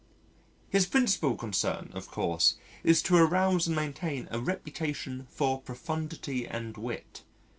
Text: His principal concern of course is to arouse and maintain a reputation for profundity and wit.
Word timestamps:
His 0.67 0.87
principal 0.87 1.35
concern 1.35 1.91
of 1.93 2.07
course 2.09 2.55
is 2.83 3.03
to 3.03 3.17
arouse 3.17 3.67
and 3.67 3.75
maintain 3.75 4.27
a 4.31 4.39
reputation 4.39 5.27
for 5.29 5.61
profundity 5.61 6.47
and 6.47 6.75
wit. 6.75 7.21